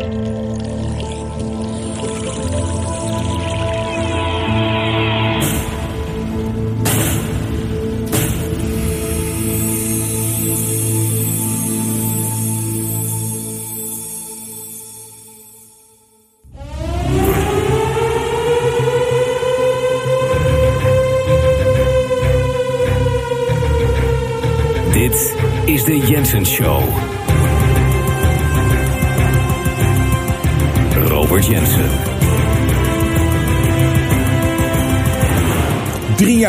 [0.00, 0.49] Dit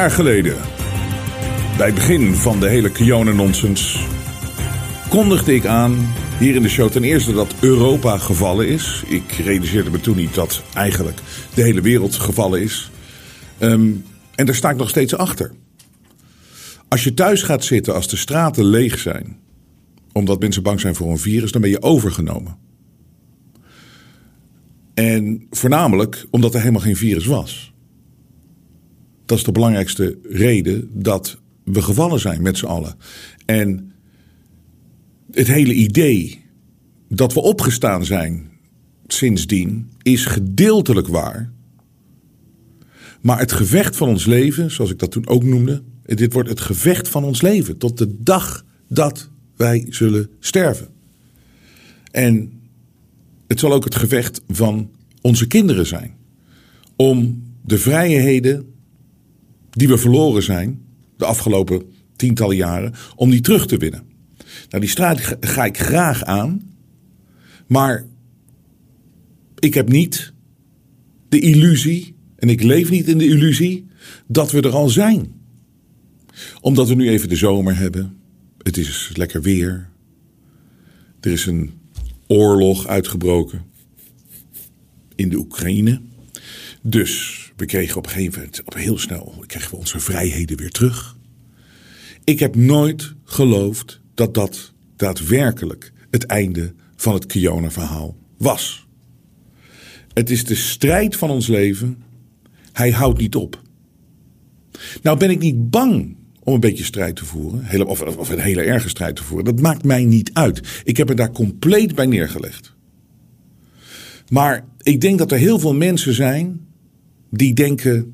[0.02, 0.58] jaar geleden,
[1.78, 4.06] bij het begin van de hele Kiona-nonsens,
[5.10, 9.04] kondigde ik aan hier in de show ten eerste dat Europa gevallen is.
[9.08, 11.20] Ik realiseerde me toen niet dat eigenlijk
[11.54, 12.92] de hele wereld gevallen is.
[13.58, 13.92] Ehm,
[14.36, 15.52] en daar sta ik nog steeds achter.
[16.88, 19.38] Als je thuis gaat zitten als de straten leeg zijn,
[20.12, 22.58] omdat mensen bang zijn voor een virus, dan ben je overgenomen.
[24.94, 27.72] En voornamelijk omdat er helemaal geen virus was.
[29.32, 32.96] Dat is de belangrijkste reden dat we gevallen zijn met z'n allen.
[33.46, 33.92] En
[35.32, 36.46] het hele idee
[37.10, 38.50] dat we opgestaan zijn
[39.08, 41.52] sindsdien is gedeeltelijk waar.
[43.22, 46.62] Maar het gevecht van ons leven, zoals ik dat toen ook noemde, dit wordt het
[46.62, 50.88] gevecht van ons leven tot de dag dat wij zullen sterven.
[52.12, 52.62] En
[53.48, 56.16] het zal ook het gevecht van onze kinderen zijn.
[56.96, 58.70] Om de vrijheden
[59.72, 60.82] die we verloren zijn
[61.18, 61.84] de afgelopen
[62.16, 64.04] tientallen jaren, om die terug te winnen.
[64.70, 66.62] Nou, die strijd ga ik graag aan.
[67.68, 68.06] Maar
[69.60, 70.34] ik heb niet
[71.30, 73.88] de illusie, en ik leef niet in de illusie,
[74.28, 75.40] dat we er al zijn
[76.62, 78.18] omdat we nu even de zomer hebben.
[78.58, 79.90] Het is lekker weer.
[81.20, 81.72] Er is een
[82.28, 83.62] oorlog uitgebroken
[85.16, 86.02] in de Oekraïne.
[86.82, 90.72] Dus we kregen op een gegeven moment, op heel snel, kregen we onze vrijheden weer
[90.72, 91.18] terug.
[92.24, 98.88] Ik heb nooit geloofd dat dat daadwerkelijk het einde van het Kiona-verhaal was.
[100.14, 102.04] Het is de strijd van ons leven.
[102.72, 103.62] Hij houdt niet op.
[105.02, 107.88] Nou ben ik niet bang om een beetje strijd te voeren.
[108.18, 109.46] Of een hele erge strijd te voeren.
[109.46, 110.82] Dat maakt mij niet uit.
[110.84, 112.76] Ik heb er daar compleet bij neergelegd.
[114.30, 116.70] Maar ik denk dat er heel veel mensen zijn
[117.32, 118.14] die denken: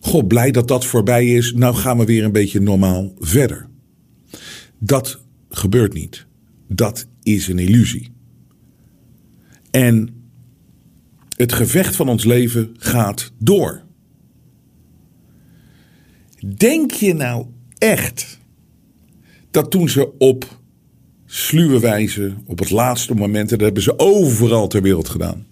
[0.00, 1.52] God, blij dat dat voorbij is.
[1.52, 3.68] Nou gaan we weer een beetje normaal verder.
[4.78, 6.26] Dat gebeurt niet.
[6.68, 8.12] Dat is een illusie.
[9.70, 10.08] En
[11.36, 13.82] het gevecht van ons leven gaat door.
[16.56, 17.46] Denk je nou
[17.78, 18.38] echt
[19.50, 20.60] dat toen ze op
[21.26, 25.46] sluwe wijze, op het laatste moment, dat hebben ze overal ter wereld gedaan.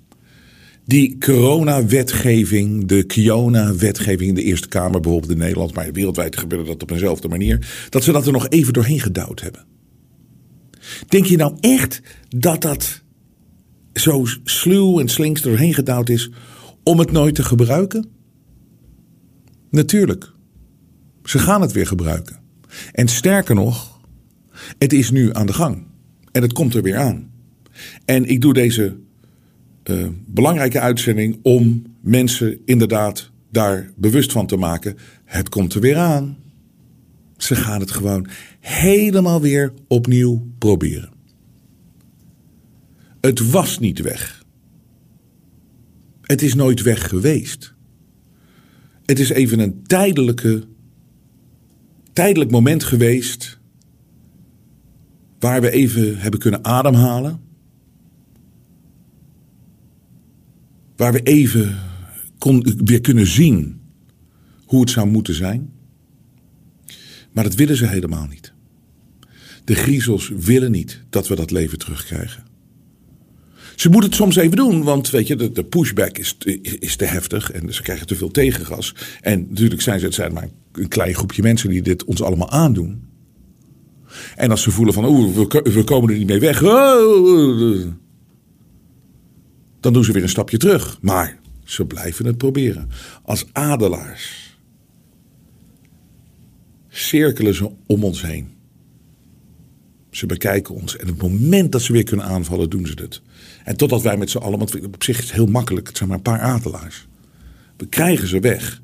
[0.88, 6.82] Die corona-wetgeving, de Kiona-wetgeving in de Eerste Kamer, bijvoorbeeld in Nederland, maar wereldwijd gebeurde dat
[6.82, 9.64] op eenzelfde manier, dat ze dat er nog even doorheen gedouwd hebben.
[11.08, 13.02] Denk je nou echt dat dat
[13.92, 16.30] zo sluw en slinks doorheen gedouwd is
[16.82, 18.06] om het nooit te gebruiken?
[19.70, 20.32] Natuurlijk.
[21.24, 22.40] Ze gaan het weer gebruiken.
[22.92, 24.00] En sterker nog,
[24.78, 25.86] het is nu aan de gang.
[26.32, 27.30] En het komt er weer aan.
[28.04, 28.96] En ik doe deze
[29.90, 34.96] uh, belangrijke uitzending om mensen inderdaad daar bewust van te maken.
[35.24, 36.36] Het komt er weer aan.
[37.36, 38.26] Ze gaan het gewoon
[38.60, 41.10] helemaal weer opnieuw proberen.
[43.20, 44.44] Het was niet weg.
[46.22, 47.74] Het is nooit weg geweest.
[49.04, 50.66] Het is even een tijdelijke
[52.18, 53.58] tijdelijk moment geweest
[55.38, 57.40] waar we even hebben kunnen ademhalen.
[60.98, 61.78] Waar we even
[62.84, 63.80] weer kunnen zien
[64.64, 65.72] hoe het zou moeten zijn.
[67.32, 68.52] Maar dat willen ze helemaal niet.
[69.64, 72.44] De griezels willen niet dat we dat leven terugkrijgen.
[73.76, 76.36] Ze moeten het soms even doen, want weet je, de, pushback is,
[76.78, 78.94] is te heftig en ze krijgen te veel tegengas.
[79.20, 82.50] En natuurlijk zijn ze, het zijn maar een klein groepje mensen die dit ons allemaal
[82.50, 83.02] aandoen.
[84.36, 87.86] En als ze voelen van, oeh, we, we komen er niet mee weg, oh,
[89.80, 90.98] dan doen ze weer een stapje terug.
[91.00, 92.88] Maar ze blijven het proberen.
[93.22, 94.56] Als adelaars
[96.88, 98.56] cirkelen ze om ons heen.
[100.10, 103.22] Ze bekijken ons en het moment dat ze weer kunnen aanvallen, doen ze het.
[103.64, 106.08] En totdat wij met z'n allen, want op zich is het heel makkelijk, het zijn
[106.08, 107.06] maar een paar adelaars.
[107.76, 108.82] We krijgen ze weg.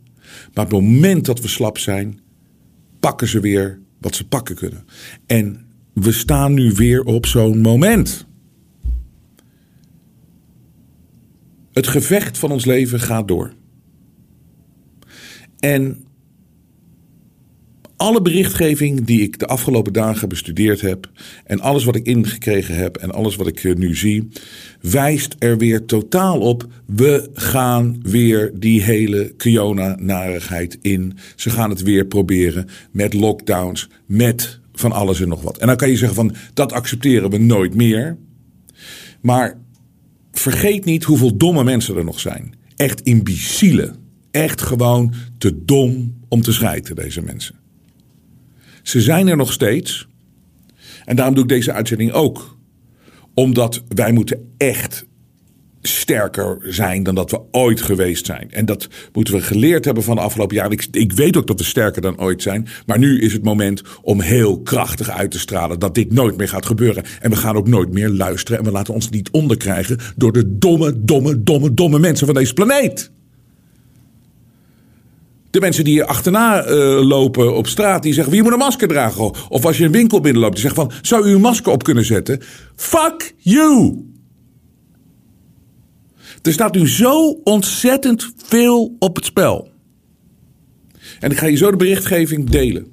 [0.54, 2.20] Maar op het moment dat we slap zijn,
[3.00, 4.84] pakken ze weer wat ze pakken kunnen.
[5.26, 8.26] En we staan nu weer op zo'n moment.
[11.74, 13.52] Het gevecht van ons leven gaat door.
[15.58, 16.04] En
[17.96, 21.10] alle berichtgeving die ik de afgelopen dagen bestudeerd heb.
[21.44, 24.28] en alles wat ik ingekregen heb en alles wat ik eh, nu zie.
[24.80, 26.66] wijst er weer totaal op.
[26.86, 31.16] We gaan weer die hele Kiona-narigheid in.
[31.36, 35.58] Ze gaan het weer proberen met lockdowns, met van alles en nog wat.
[35.58, 38.16] En dan kan je zeggen van dat accepteren we nooit meer.
[39.20, 39.63] Maar
[40.38, 42.54] vergeet niet hoeveel domme mensen er nog zijn.
[42.76, 43.96] Echt imbecielen.
[44.30, 47.54] Echt gewoon te dom om te schijten, deze mensen.
[48.82, 50.08] Ze zijn er nog steeds.
[51.04, 52.58] En daarom doe ik deze uitzending ook.
[53.34, 55.06] Omdat wij moeten echt
[55.88, 58.50] sterker zijn dan dat we ooit geweest zijn.
[58.50, 60.72] En dat moeten we geleerd hebben van de afgelopen jaren.
[60.72, 62.68] Ik, ik, weet ook dat we sterker dan ooit zijn.
[62.86, 66.48] Maar nu is het moment om heel krachtig uit te stralen dat dit nooit meer
[66.48, 67.04] gaat gebeuren.
[67.20, 68.58] En we gaan ook nooit meer luisteren.
[68.58, 72.54] En we laten ons niet onderkrijgen door de domme, domme, domme, domme mensen van deze
[72.54, 73.12] planeet.
[75.50, 78.88] De mensen die je achterna uh, lopen op straat, die zeggen: wie moet een masker
[78.88, 79.32] dragen.
[79.48, 82.04] Of als je een winkel binnenloopt, die zeggen van: zou u een masker op kunnen
[82.04, 82.40] zetten?
[82.76, 84.04] Fuck you!
[86.44, 89.68] Er staat nu zo ontzettend veel op het spel.
[91.20, 92.86] En ik ga je zo de berichtgeving delen.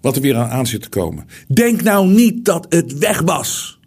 [0.00, 1.26] Wat er weer aan zit te komen.
[1.48, 3.77] Denk nou niet dat het weg was.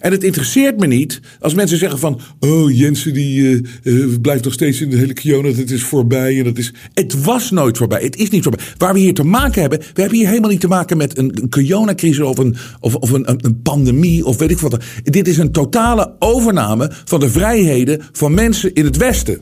[0.00, 2.20] En het interesseert me niet als mensen zeggen van...
[2.40, 5.48] oh, Jensen die uh, blijft nog steeds in de hele Kiona.
[5.48, 6.72] Het is voorbij en dat is...
[6.92, 8.02] Het was nooit voorbij.
[8.02, 8.64] Het is niet voorbij.
[8.76, 9.78] Waar we hier te maken hebben...
[9.78, 13.10] we hebben hier helemaal niet te maken met een, een crisis of, een, of, of
[13.10, 14.84] een, een, pandemie of weet ik wat.
[15.02, 19.40] Dit is een totale overname van de vrijheden van mensen in het Westen.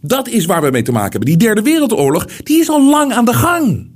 [0.00, 1.28] Dat is waar we mee te maken hebben.
[1.28, 3.90] Die derde wereldoorlog, die is al lang aan de gang.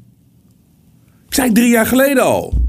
[1.27, 2.66] Ik zei drie jaar geleden al.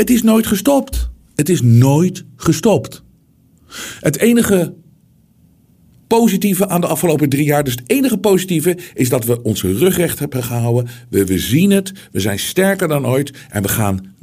[0.00, 1.10] Het is nooit gestopt.
[1.34, 3.02] Het is nooit gestopt.
[4.00, 4.74] Het enige
[6.06, 9.96] positieve aan de afgelopen drie jaar, dus het enige positieve, is dat we onze rug
[9.96, 10.88] recht hebben gehouden.
[11.10, 14.14] We, we zien het, we zijn sterker dan ooit en we gaan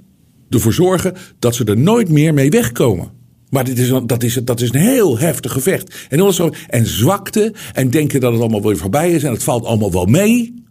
[0.49, 3.11] ervoor zorgen dat ze er nooit meer mee wegkomen.
[3.49, 6.07] Maar dit is, dat, is, dat is een heel heftig gevecht.
[6.09, 9.65] En, zo, en zwakte en denken dat het allemaal weer voorbij is en het valt
[9.65, 10.63] allemaal wel mee.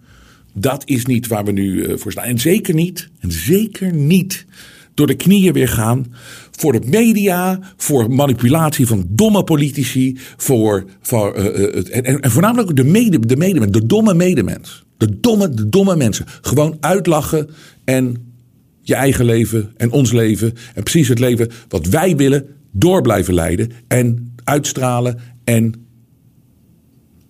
[0.54, 2.24] Dat is niet waar we nu eh, voor staan.
[2.24, 4.46] En zeker niet, en zeker niet
[4.96, 6.06] door de knieën weer gaan.
[6.50, 10.18] Voor de media, voor manipulatie van domme politici.
[10.36, 14.84] Voor, voor, uh, en, en, voornamelijk de, mede, de medemens, de domme medemens.
[14.96, 16.26] De domme, de domme mensen.
[16.40, 17.48] Gewoon uitlachen
[17.84, 18.32] en
[18.80, 20.52] je eigen leven en ons leven.
[20.74, 23.70] En precies het leven wat wij willen door blijven leiden.
[23.88, 25.74] En uitstralen en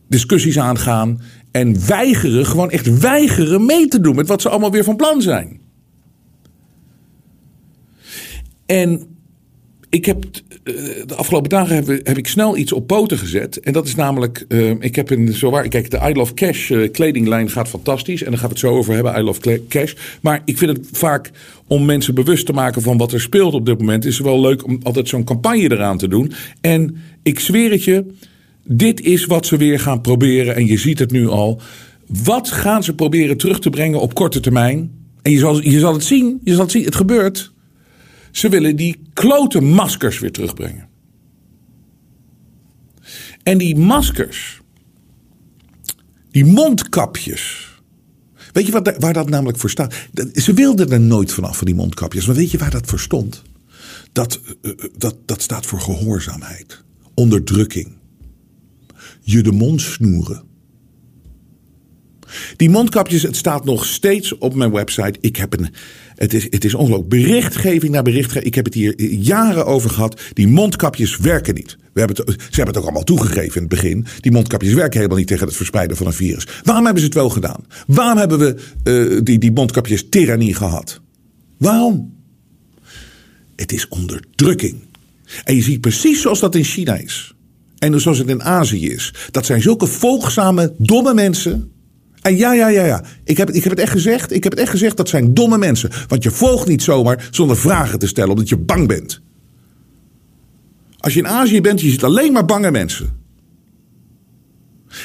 [0.08, 1.20] discussies aangaan.
[1.50, 5.22] En weigeren, gewoon echt weigeren mee te doen met wat ze allemaal weer van plan
[5.22, 5.64] zijn.
[8.66, 9.16] En
[9.88, 10.24] ik heb
[10.62, 10.74] eh,
[11.06, 13.60] de afgelopen dagen heb, ik snel iets op poten gezet.
[13.60, 16.90] En dat is namelijk, uh, ik heb een zowaar, kijk, de I Love Cash uh,
[16.90, 18.22] kledinglijn gaat fantastisch.
[18.22, 19.94] En daar gaan we het zo over hebben, I Love Cash.
[20.20, 21.30] Maar ik vind het vaak
[21.66, 24.04] om mensen bewust te maken van wat er speelt op dit moment.
[24.04, 26.32] Is wel leuk om altijd zo'n campagne eraan te doen.
[26.60, 28.04] En ik zweer het je,
[28.62, 30.54] dit is wat ze weer gaan proberen.
[30.54, 31.60] En je ziet het nu al.
[32.24, 34.90] Wat gaan ze proberen terug te brengen op korte termijn?
[35.22, 37.54] En je zal, je zal het zien, je zal het zien, het gebeurt.
[38.36, 40.88] Ze willen die klote maskers weer terugbrengen.
[43.42, 44.60] En die maskers,
[46.30, 47.74] die mondkapjes.
[48.52, 49.94] Weet je wat, waar dat namelijk voor staat?
[50.32, 52.26] Ze wilden er nooit vanaf van die mondkapjes.
[52.26, 53.42] Maar weet je waar dat voor stond?
[54.12, 57.96] Dat, eh, eh, dat, dat staat voor gehoorzaamheid, onderdrukking,
[59.20, 60.44] je de mond snoeren.
[62.56, 65.18] Die mondkapjes, het staat nog steeds op mijn website.
[65.20, 65.68] Ik heb een,
[66.16, 67.08] het is, het is ongelooflijk.
[67.08, 68.44] Berichtgeving naar berichtgeving.
[68.44, 70.20] Ik heb het hier jaren over gehad.
[70.32, 71.76] Die mondkapjes werken niet.
[71.92, 74.06] We hebben ze hebben het ook allemaal toegegeven in het begin.
[74.20, 76.46] Die mondkapjes werken helemaal niet tegen het verspreiden van een virus.
[76.62, 77.64] Waarom hebben ze het wel gedaan?
[77.86, 81.00] Waarom hebben we uh, die, die mondkapjes tyrannie gehad?
[81.58, 82.14] Waarom?
[83.56, 84.76] Het is onderdrukking.
[85.44, 87.34] En je ziet precies zoals dat in China is.
[87.78, 89.14] En zoals het in Azië is.
[89.30, 91.70] Dat zijn zulke volgzame, domme mensen
[92.26, 93.04] en ja, ja, ja, ja.
[93.24, 94.32] Ik heb, ik heb het echt gezegd.
[94.32, 94.96] Ik heb het echt gezegd.
[94.96, 95.90] Dat zijn domme mensen.
[96.08, 99.20] Want je volgt niet zomaar zonder vragen te stellen, omdat je bang bent.
[100.98, 103.24] Als je in Azië bent, je ziet alleen maar bange mensen.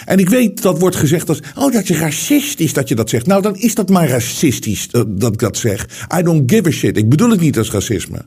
[0.05, 1.39] En ik weet dat wordt gezegd als.
[1.55, 3.25] Oh, dat je racistisch dat je dat zegt.
[3.25, 6.07] Nou, dan is dat maar racistisch eh, dat ik dat zeg.
[6.19, 6.97] I don't give a shit.
[6.97, 8.25] Ik bedoel het niet als racisme.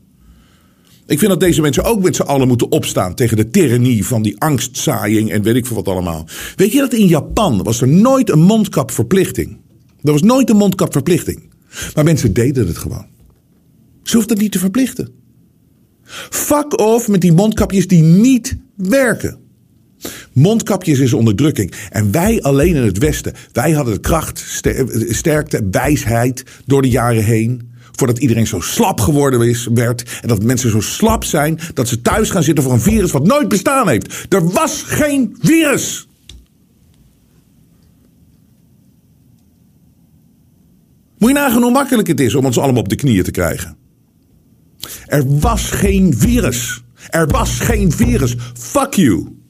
[1.06, 4.22] Ik vind dat deze mensen ook met z'n allen moeten opstaan tegen de tyrannie van
[4.22, 6.26] die angstzaaiing en weet ik veel wat allemaal.
[6.56, 9.56] Weet je dat in Japan was er nooit een mondkapverplichting?
[10.02, 11.52] Er was nooit een mondkapverplichting.
[11.94, 13.06] Maar mensen deden het gewoon.
[14.02, 15.08] Ze hoefden het niet te verplichten.
[16.30, 19.38] Fuck off met die mondkapjes die niet werken.
[20.32, 21.72] Mondkapjes is onderdrukking.
[21.90, 24.44] En wij alleen in het Westen, wij hadden de kracht,
[25.08, 27.72] sterkte, wijsheid door de jaren heen.
[27.96, 30.18] Voordat iedereen zo slap geworden is, werd.
[30.22, 33.26] En dat mensen zo slap zijn dat ze thuis gaan zitten voor een virus wat
[33.26, 34.26] nooit bestaan heeft.
[34.28, 36.08] Er was geen virus.
[41.18, 43.76] Moet je nagaan hoe makkelijk het is om ons allemaal op de knieën te krijgen.
[45.06, 46.82] Er was geen virus.
[47.10, 48.36] Er was geen virus.
[48.54, 49.43] Fuck you.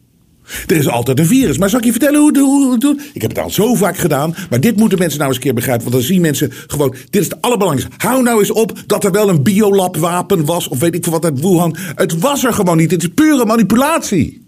[0.66, 1.58] Er is altijd een virus.
[1.58, 3.00] Maar zal ik je vertellen hoe, het doen?
[3.12, 4.34] Ik heb het al zo vaak gedaan.
[4.50, 5.82] Maar dit moeten mensen nou eens een keer begrijpen.
[5.82, 6.94] Want dan zien mensen gewoon.
[7.10, 8.06] Dit is het allerbelangrijkste.
[8.06, 10.68] Hou nou eens op dat er wel een biolab-wapen was.
[10.68, 11.76] Of weet ik veel wat uit Wuhan.
[11.94, 12.90] Het was er gewoon niet.
[12.90, 14.42] Het is pure manipulatie.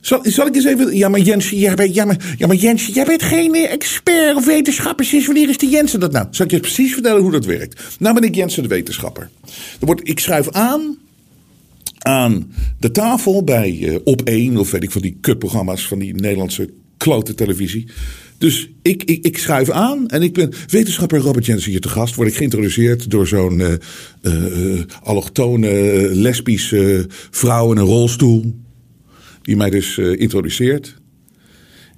[0.00, 0.96] Zal, ik eens even.
[0.96, 4.44] Ja, maar Jens, jij bent, ja, maar, ja, maar Jens, jij bent geen expert of
[4.44, 5.04] wetenschapper.
[5.04, 6.26] Sinds wanneer is die Jensen dat nou?
[6.30, 7.82] Zal ik je precies vertellen hoe dat werkt?
[7.98, 9.30] Nou ben ik Jensen de wetenschapper.
[10.02, 10.98] Ik schrijf aan
[12.02, 16.14] aan de tafel bij uh, Op 1 of weet ik van die kutprogramma's van die
[16.14, 17.86] Nederlandse klote televisie.
[18.38, 22.14] Dus ik, ik, ik schuif aan en ik ben wetenschapper Robert Jensen hier te gast.
[22.14, 23.62] Word ik geïntroduceerd door zo'n
[24.22, 25.70] uh, allochtone
[26.12, 28.54] lesbische vrouw in een rolstoel.
[29.42, 30.94] Die mij dus introduceert.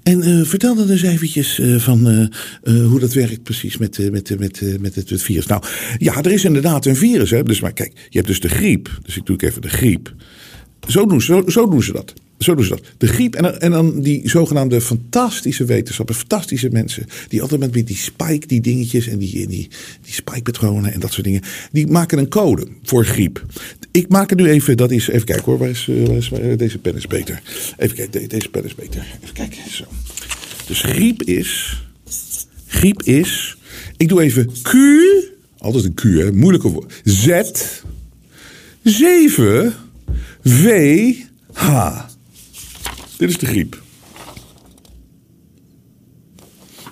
[0.05, 4.39] En uh, vertel dan eens eventjes uh, van uh, hoe dat werkt precies met, met,
[4.39, 5.47] met, met het, virus.
[5.47, 5.63] Nou,
[5.99, 7.31] ja, er is inderdaad een virus.
[7.31, 7.43] Hè?
[7.43, 8.99] Dus, maar kijk, je hebt dus de griep.
[9.03, 10.15] Dus ik doe even de griep.
[10.89, 12.15] Zo doen, zo, zo doen ze dat.
[12.39, 12.83] Zo doen ze dat.
[12.99, 17.07] De griep en, en dan die zogenaamde fantastische wetenschappers, fantastische mensen.
[17.29, 19.69] Die altijd met die spike, die dingetjes en die, die,
[20.03, 21.43] die spike-patronen en dat soort dingen.
[21.73, 23.45] Die maken een code voor griep.
[23.91, 25.89] Ik maak er nu even, dat is, even kijken hoor, waar is,
[26.31, 27.43] waar is deze pen is beter.
[27.77, 29.07] Even kijken, deze pen is beter.
[29.23, 29.85] Even kijken, zo.
[30.67, 31.83] Dus griep is,
[32.67, 33.57] griep is,
[33.97, 34.75] ik doe even Q,
[35.59, 36.93] altijd een Q hè, moeilijke woord.
[37.05, 37.41] Z,
[38.83, 39.75] 7,
[40.45, 41.15] V,
[41.53, 42.13] H.
[43.25, 43.83] Dit is de griep.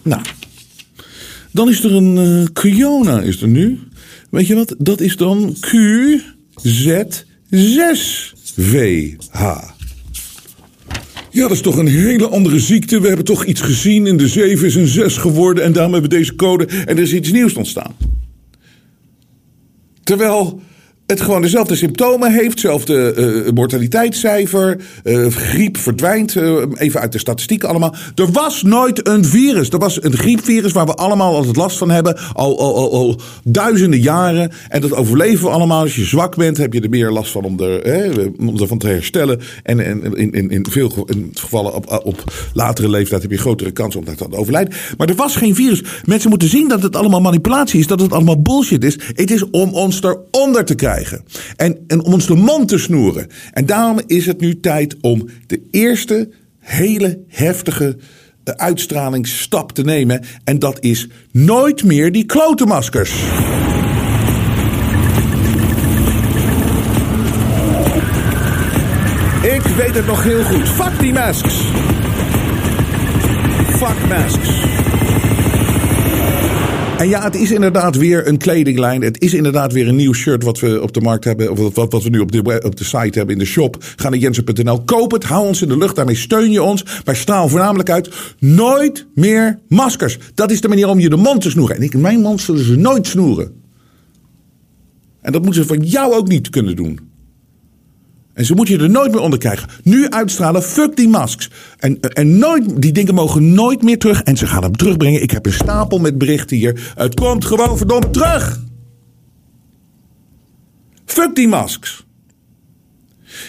[0.03, 0.23] Nou,
[1.51, 2.17] dan is er een
[3.07, 3.79] uh, is er nu.
[4.31, 4.75] Weet je wat?
[4.79, 6.21] Dat is dan QZ6VH.
[11.31, 13.01] Ja, dat is toch een hele andere ziekte.
[13.01, 14.07] We hebben toch iets gezien.
[14.07, 15.65] In de 7 is een 6 geworden.
[15.65, 16.67] En daarom hebben we deze code.
[16.67, 17.97] En er is iets nieuws ontstaan.
[20.03, 20.62] Terwijl
[21.12, 23.14] het gewoon dezelfde symptomen heeft, hetzelfde
[23.47, 27.95] uh, mortaliteitscijfer, uh, griep verdwijnt uh, even uit de statistieken allemaal.
[28.14, 29.69] Er was nooit een virus.
[29.69, 33.21] Er was een griepvirus waar we allemaal altijd last van hebben, al, al, al, al
[33.45, 34.50] duizenden jaren.
[34.69, 35.81] En dat overleven we allemaal.
[35.83, 38.87] Als je zwak bent, heb je er meer last van om, er, om ervan te
[38.87, 39.40] herstellen.
[39.62, 43.97] En, en in, in, in veel gevallen op, op latere leeftijd heb je grotere kans
[43.97, 44.75] om dat te overlijden.
[44.97, 45.83] Maar er was geen virus.
[46.04, 48.99] Mensen moeten zien dat het allemaal manipulatie is, dat het allemaal bullshit is.
[49.14, 51.02] Het is om ons eronder te krijgen.
[51.57, 53.27] En, en om ons de mond te snoeren.
[53.53, 56.29] En daarom is het nu tijd om de eerste
[56.59, 57.97] hele heftige
[58.45, 60.25] uh, uitstralingsstap te nemen.
[60.45, 63.11] En dat is nooit meer die klotenmaskers.
[69.43, 70.69] Ik weet het nog heel goed.
[70.69, 71.55] Fuck die masks.
[73.71, 74.49] Fuck masks.
[77.03, 79.03] En ja, het is inderdaad weer een kledinglijn.
[79.03, 81.51] Het is inderdaad weer een nieuw shirt wat we op de markt hebben.
[81.51, 83.77] Of wat, wat we nu op de, op de site hebben in de shop.
[83.97, 84.83] Ga naar jensen.nl.
[84.85, 85.25] Koop het.
[85.25, 85.97] Hou ons in de lucht.
[85.97, 86.85] Daarmee steun je ons.
[87.05, 88.11] Wij stralen voornamelijk uit.
[88.39, 90.19] Nooit meer maskers.
[90.35, 91.77] Dat is de manier om je de mond te snoeren.
[91.77, 93.53] En ik, mijn mond zullen ze nooit snoeren.
[95.21, 97.12] En dat moeten ze van jou ook niet kunnen doen.
[98.35, 99.69] En ze moeten je er nooit meer onder krijgen.
[99.83, 101.51] Nu uitstralen, fuck die masks.
[101.79, 104.23] En, en nooit, die dingen mogen nooit meer terug.
[104.23, 105.23] En ze gaan hem terugbrengen.
[105.23, 106.93] Ik heb een stapel met berichten hier.
[106.95, 108.61] Het komt gewoon verdomd terug.
[111.05, 112.07] Fuck die masks.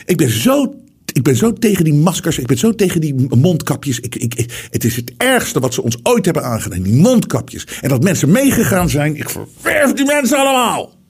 [0.06, 0.76] Ik ben zo
[1.14, 2.38] ik ben zo tegen die maskers.
[2.38, 4.00] Ik ben zo tegen die mondkapjes.
[4.00, 6.82] Ik, ik, het is het ergste wat ze ons ooit hebben aangedaan.
[6.82, 7.68] Die mondkapjes.
[7.82, 9.16] En dat mensen meegegaan zijn.
[9.16, 11.03] Ik verwerf die mensen allemaal.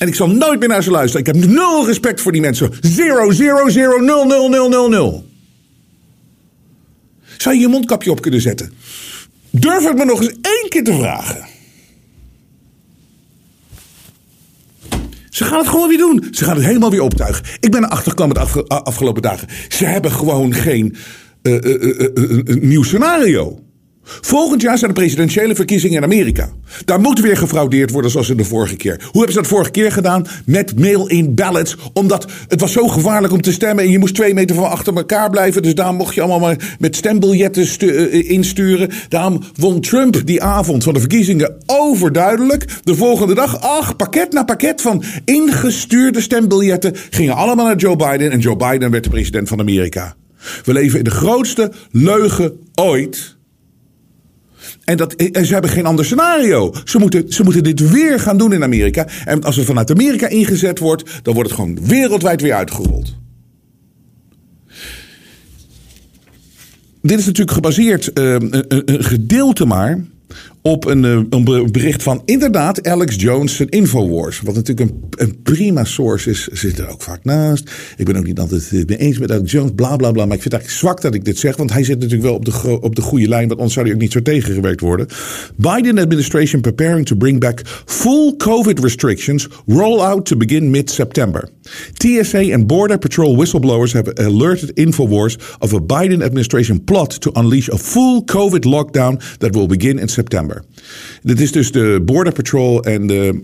[0.00, 1.26] En ik zal nooit meer naar ze luisteren.
[1.26, 2.72] Ik heb nul respect voor die mensen.
[2.80, 5.28] Zero, zero, zero, nul, nul, nul, nul, nul.
[7.36, 8.72] Zou je je mondkapje op kunnen zetten?
[9.50, 11.46] Durf het me nog eens één keer te vragen.
[15.30, 16.28] Ze gaan het gewoon weer doen.
[16.30, 17.44] Ze gaan het helemaal weer optuigen.
[17.60, 19.48] Ik ben erachter gekomen de afgelopen dagen.
[19.68, 20.96] Ze hebben gewoon geen
[21.42, 23.62] uh, uh, uh, nieuw scenario.
[24.20, 26.48] Volgend jaar zijn de presidentiële verkiezingen in Amerika.
[26.84, 28.96] Daar moet weer gefraudeerd worden zoals in de vorige keer.
[29.00, 30.26] Hoe hebben ze dat vorige keer gedaan?
[30.46, 31.76] Met mail-in ballots.
[31.92, 33.84] Omdat het was zo gevaarlijk om te stemmen.
[33.84, 35.62] En je moest twee meter van achter elkaar blijven.
[35.62, 38.90] Dus daar mocht je allemaal maar met stembiljetten uh, insturen.
[39.08, 42.64] Daarom won Trump die avond van de verkiezingen overduidelijk.
[42.84, 48.30] De volgende dag, ach, pakket na pakket van ingestuurde stembiljetten gingen allemaal naar Joe Biden.
[48.30, 50.14] En Joe Biden werd de president van Amerika.
[50.64, 53.38] We leven in de grootste leugen ooit.
[54.90, 56.74] En, dat, en ze hebben geen ander scenario.
[56.84, 59.06] Ze moeten, ze moeten dit weer gaan doen in Amerika.
[59.24, 63.16] En als het vanuit Amerika ingezet wordt, dan wordt het gewoon wereldwijd weer uitgerold.
[67.02, 70.04] Dit is natuurlijk gebaseerd, een, een gedeelte maar,
[70.62, 74.40] op een, eh, een, bericht van inderdaad Alex Jones van Infowars.
[74.40, 77.70] Wat natuurlijk een, een, prima source is, zit er ook vaak naast.
[77.96, 80.26] Ik ben ook niet altijd mee eens met Alex Jones, bla bla bla.
[80.26, 82.34] Maar ik vind het eigenlijk zwak dat ik dit zeg, want hij zit natuurlijk wel
[82.34, 85.06] op de, op de goede lijn, want anders zou hij ook niet zo tegengewerkt worden.
[85.56, 91.48] Biden administration preparing to bring back full COVID restrictions, roll out to begin mid-September.
[91.92, 97.68] TSA and Border Patrol whistleblowers have alerted Infowars of a Biden administration plot to unleash
[97.68, 100.49] a full COVID lockdown that will begin in September.
[101.22, 103.42] Dit is dus de Border Patrol en de,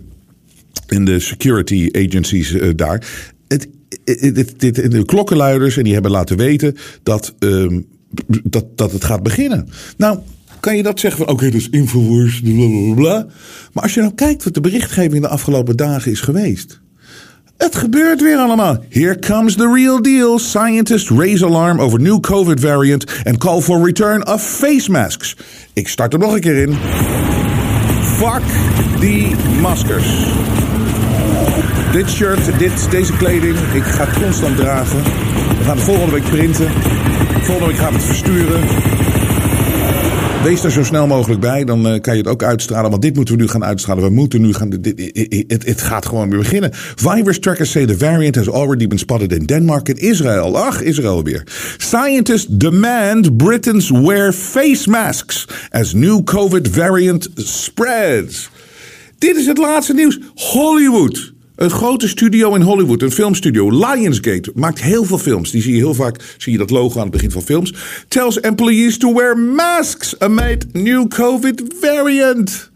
[0.87, 3.07] en de security agencies uh, daar.
[3.49, 3.69] Het,
[4.05, 7.81] het, het, de klokkenluiders en die hebben laten weten dat, uh,
[8.43, 9.69] dat, dat het gaat beginnen.
[9.97, 10.19] Nou,
[10.61, 13.27] kan je dat zeggen van oké, dus Infowars, blablabla.
[13.73, 16.81] Maar als je nou kijkt wat de berichtgeving de afgelopen dagen is geweest.
[17.57, 18.77] Het gebeurt weer allemaal.
[18.91, 20.39] Here comes the real deal.
[20.39, 25.37] Scientists raise alarm over new COVID variant and call for return of face masks.
[25.73, 26.77] Ik start er nog een keer in.
[28.03, 28.43] Fuck
[29.01, 30.07] die maskers.
[31.93, 35.03] Dit shirt, dit, deze kleding, ik ga het constant dragen.
[35.59, 36.71] We gaan het volgende week printen.
[37.43, 38.61] Volgende week gaan we het versturen.
[40.47, 42.91] Wees er zo snel mogelijk bij, dan uh, kan je het ook uitstralen.
[42.91, 44.05] Want dit moeten we nu gaan uitstralen.
[44.05, 44.71] We moeten nu gaan.
[45.47, 46.71] Het, gaat gewoon weer beginnen.
[46.73, 50.59] Virus trackers say the variant has already been spotted in Denmark and Israel.
[50.59, 51.43] Ach, Israël weer.
[51.77, 58.51] Scientists demand Britons wear face masks as new COVID variant spreads.
[59.19, 60.19] Dit is het laatste nieuws.
[60.35, 61.35] Hollywood.
[61.57, 65.51] Een grote studio in Hollywood, een filmstudio, Lionsgate, maakt heel veel films.
[65.51, 67.75] Die zie je heel vaak, zie je dat logo aan het begin van films.
[68.09, 72.71] Tells employees to wear masks amid new COVID variant.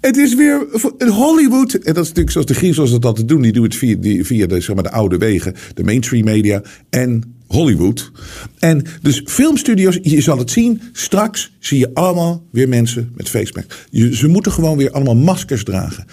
[0.00, 0.66] Het is weer
[0.98, 1.74] Hollywood.
[1.74, 3.42] En dat is natuurlijk zoals de griezels dat altijd doen.
[3.42, 5.54] Die doen het via, die, via zeg maar, de oude wegen.
[5.74, 8.10] De mainstream media en Hollywood.
[8.58, 10.80] En dus filmstudio's, je zal het zien.
[10.92, 13.86] Straks zie je allemaal weer mensen met facemask.
[14.12, 16.06] Ze moeten gewoon weer allemaal maskers dragen.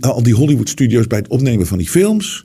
[0.00, 2.42] al die Hollywood studios bij het opnemen van die films.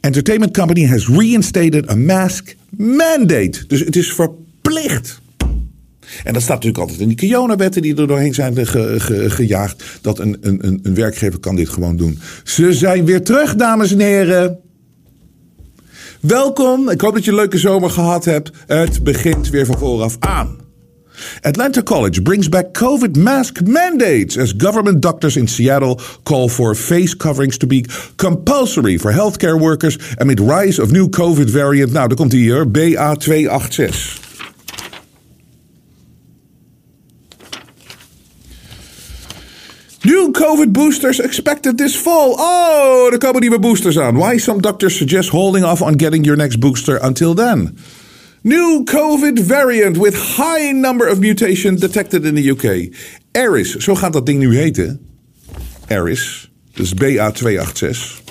[0.00, 3.66] Entertainment Company has reinstated a mask mandate.
[3.66, 5.20] Dus het is verplicht.
[6.24, 8.66] En dat staat natuurlijk altijd in die Kiona-wetten die er doorheen zijn
[9.30, 9.84] gejaagd.
[10.00, 12.18] Dat een, een, een werkgever kan dit gewoon doen.
[12.44, 14.58] Ze zijn weer terug, dames en heren.
[16.20, 16.88] Welkom.
[16.88, 18.50] Ik hoop dat je een leuke zomer gehad hebt.
[18.66, 20.56] Het begint weer van vooraf aan.
[21.40, 27.16] Atlanta College brings back COVID mask mandates as government doctors in Seattle call for face
[27.16, 27.84] coverings to be
[28.16, 31.92] compulsory for healthcare workers amid rise of new COVID variant.
[31.92, 34.27] Nou, daar komt hier, BA286.
[40.08, 42.34] New COVID boosters expected this fall.
[42.38, 44.16] Oh, er komen nieuwe boosters aan.
[44.16, 47.78] Why some doctors suggest holding off on getting your next booster until then.
[48.42, 52.94] New COVID variant with high number of mutation detected in the UK.
[53.32, 55.00] Eris, zo gaat dat ding nu heten.
[55.86, 58.27] Eris, dus BA286.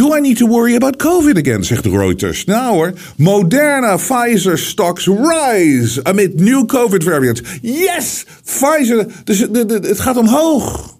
[0.00, 2.44] Do I need to worry about COVID again, zegt Reuters.
[2.44, 7.42] Nou hoor, Moderna Pfizer stocks rise amid new COVID variants.
[7.62, 10.96] Yes, Pfizer, dus het gaat omhoog.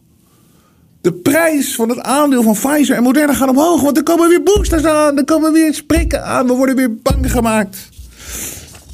[1.01, 4.43] De prijs van het aandeel van Pfizer en Moderna gaat omhoog, want er komen weer
[4.43, 7.89] boosters aan, er komen weer sprikken aan, we worden weer bang gemaakt.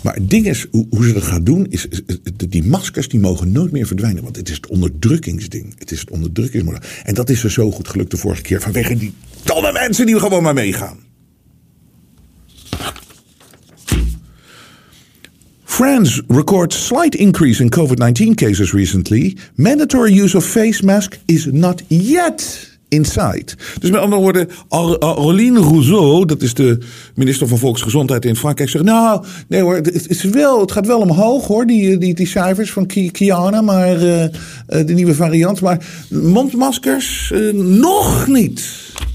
[0.03, 1.89] Maar het ding is, hoe, ze dat gaan doen, is,
[2.49, 4.23] die maskers die mogen nooit meer verdwijnen.
[4.23, 5.75] Want het is het onderdrukkingsding.
[5.79, 6.81] Het is het onderdrukkingsmodel.
[7.05, 8.61] En dat is er zo goed gelukt de vorige keer.
[8.61, 9.13] Vanwege die
[9.47, 11.05] domme mensen die gewoon maar meegaan.
[15.65, 19.37] France records slight increase in COVID-19 cases recently.
[19.55, 23.47] Mandatory use of face mask is not yet inside.
[23.79, 26.79] Dus met andere woorden, Aureline Rousseau, dat is de
[27.15, 31.01] minister van Volksgezondheid in Frankrijk, zegt: Nou, nee hoor, het, is wel, het gaat wel
[31.01, 34.25] omhoog hoor, die, die, die cijfers van Kiana, maar uh,
[34.67, 35.61] de nieuwe variant.
[35.61, 38.65] Maar mondmaskers uh, nog niet.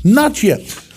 [0.02, 0.90] Not yet.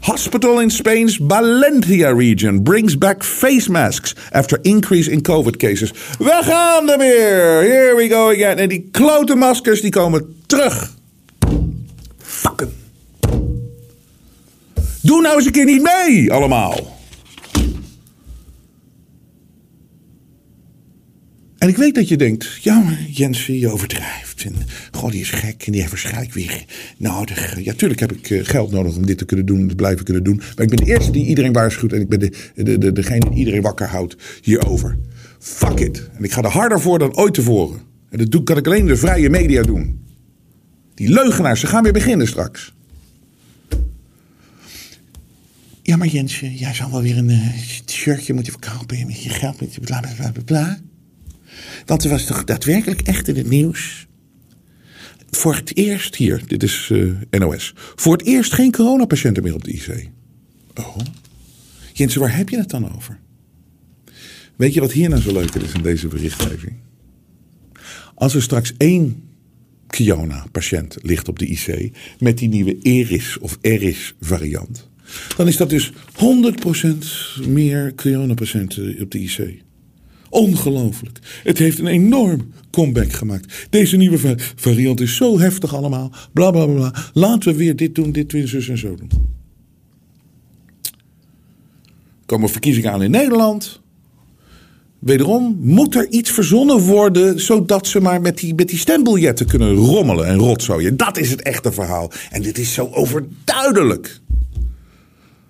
[0.00, 5.92] Hospital in Spain's Valencia region brings back face masks after increase in COVID cases.
[6.18, 7.60] We gaan er weer.
[7.60, 8.58] Here we go again.
[8.58, 10.95] En die klote maskers die komen terug.
[15.02, 16.96] Doe nou eens een keer niet mee, allemaal.
[21.58, 24.44] En ik weet dat je denkt, ja, Jens, je overdrijft.
[24.44, 24.54] En,
[24.92, 26.64] god, die is gek en die heeft waarschijnlijk weer
[26.98, 27.64] nodig.
[27.64, 30.24] Ja, tuurlijk heb ik eh, geld nodig om dit te kunnen doen, te blijven kunnen
[30.24, 30.36] doen.
[30.36, 33.30] Maar ik ben de eerste die iedereen waarschuwt en ik ben de, de, de, degene
[33.30, 34.98] die iedereen wakker houdt hierover.
[35.38, 36.10] Fuck it.
[36.16, 37.80] En ik ga er harder voor dan ooit tevoren.
[38.10, 40.05] En dat kan ik alleen in de vrije media doen.
[40.96, 42.72] Die leugenaars, ze gaan weer beginnen straks.
[45.82, 49.60] Ja, maar Jens, jij zou wel weer een uh, shirtje moeten verkopen met je geld,
[49.60, 50.78] met je bla bla bla bla.
[51.84, 54.06] Want er was toch daadwerkelijk echt in het nieuws.
[55.30, 57.72] Voor het eerst, hier, dit is uh, NOS.
[57.76, 60.10] Voor het eerst geen coronapatiënten meer op de IC.
[60.74, 60.96] Oh.
[61.92, 63.18] Jensen, waar heb je het dan over?
[64.56, 66.72] Weet je wat hier nou zo leuk is in deze berichtgeving?
[68.14, 69.22] Als er straks één
[69.86, 74.88] Kiona-patiënt ligt op de IC met die nieuwe Eris of Eris variant,
[75.36, 75.92] dan is dat dus
[77.42, 79.64] 100% meer Kiona-patiënten op de IC.
[80.30, 81.18] Ongelooflijk.
[81.42, 83.66] Het heeft een enorm comeback gemaakt.
[83.70, 86.12] Deze nieuwe variant is zo heftig allemaal.
[86.32, 86.94] Bla bla bla.
[87.12, 89.10] Laten we weer dit doen, dit doen, zus en zo doen.
[92.20, 93.80] Er komen verkiezingen aan in Nederland.
[95.06, 99.74] Wederom moet er iets verzonnen worden, zodat ze maar met die, met die stembiljetten kunnen
[99.74, 100.96] rommelen en rotzooien.
[100.96, 102.10] Dat is het echte verhaal.
[102.30, 104.20] En dit is zo overduidelijk.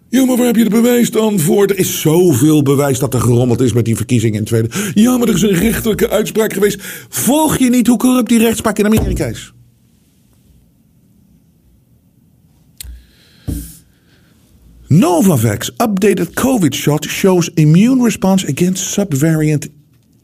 [0.09, 1.67] Ja, maar waar heb je de bewijs dan voor?
[1.67, 4.69] Er is zoveel bewijs dat er gerommeld is met die verkiezingen in Tweede.
[4.95, 6.83] Ja, maar er is een rechterlijke uitspraak geweest.
[7.09, 9.53] Volg je niet hoe corrupt die rechtspraak in Amerika is?
[14.89, 19.69] Novavax updated COVID shot shows immune response against subvariant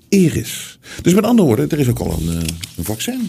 [0.08, 0.78] Eris.
[1.02, 2.46] Dus met andere woorden, er is ook al een, eh,
[2.76, 3.28] een vaccin.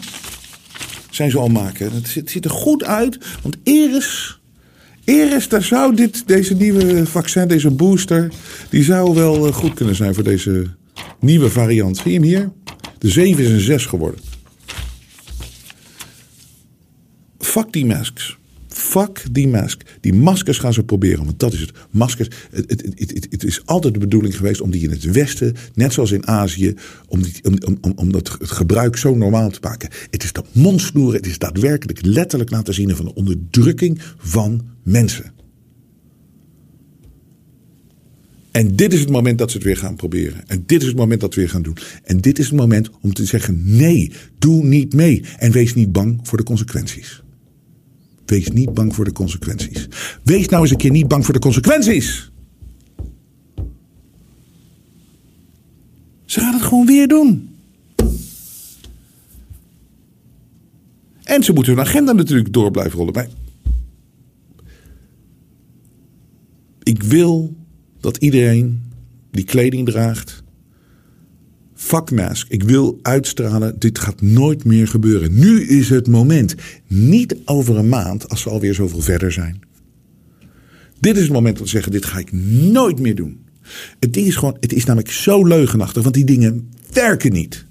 [1.09, 1.93] Zijn ze al maken.
[1.93, 4.41] Het ziet, ziet er goed uit, want Eris
[5.05, 8.31] Eris, daar zou dit, deze nieuwe vaccin, deze booster,
[8.69, 10.67] die zou wel eh, goed kunnen zijn voor deze
[11.19, 11.97] nieuwe variant.
[11.97, 12.51] Zie je hem hier?
[12.97, 14.19] De 7 is een 6 geworden.
[17.39, 18.37] Fuck die masks.
[18.93, 19.81] Fuck die mask.
[20.01, 21.71] Die maskers gaan ze proberen, want dat is het.
[21.89, 25.55] Maskers, het, het, het, het, is altijd de bedoeling geweest om die in het Westen,
[25.73, 26.73] net zoals in Azië,
[27.07, 29.89] om, die, om, om, om dat het gebruik zo normaal te maken.
[30.09, 35.33] Het is dat mondsnoeren, het is daadwerkelijk letterlijk laten zien van de onderdrukking van mensen.
[38.51, 40.47] En dit is het moment dat ze het weer gaan proberen.
[40.47, 41.77] En dit is het moment dat we weer gaan doen.
[42.03, 45.23] En dit is het moment om te zeggen: nee, doe niet mee.
[45.37, 47.22] En wees niet bang voor de consequenties.
[48.33, 49.87] Wees niet bang voor de consequenties.
[50.23, 52.31] Wees nou eens een keer niet bang voor de consequenties.
[56.25, 57.55] Ze gaan het gewoon weer doen.
[61.23, 63.13] En ze moeten hun agenda natuurlijk door blijven rollen.
[63.13, 63.27] Maar
[66.83, 67.55] ik wil
[67.99, 68.83] dat iedereen
[69.31, 70.42] die kleding draagt
[71.93, 72.49] Fuck mask.
[72.49, 73.79] Ik wil uitstralen.
[73.79, 75.39] Dit gaat nooit meer gebeuren.
[75.39, 76.55] Nu is het moment.
[76.87, 79.59] Niet over een maand als we alweer zoveel verder zijn.
[80.99, 82.31] Dit is het moment om te zeggen: dit ga ik
[82.71, 83.45] nooit meer doen.
[83.99, 87.65] Het is gewoon, het is namelijk zo leugenachtig, want die dingen werken niet.